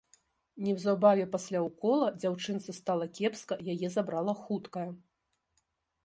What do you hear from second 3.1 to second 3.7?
кепска,